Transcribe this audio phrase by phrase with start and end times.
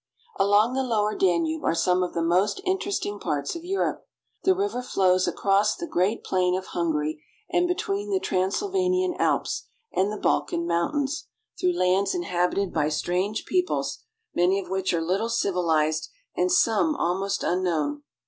[0.39, 4.07] ALONG the lower Danube are some of the most inter esting parts of Europe.
[4.41, 10.11] The river flows across the great plain of Hungary, and between the Transylvanian Alps, and
[10.11, 11.27] the Balkan Mountains,
[11.59, 13.99] through lands inhabited by strange peoples,
[14.33, 18.01] many of which are little civilized and some almost unknown.